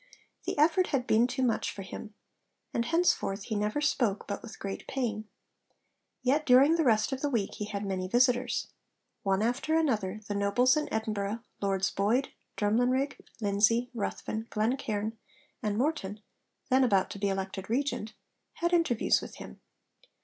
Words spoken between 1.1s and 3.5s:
too much for him, and henceforth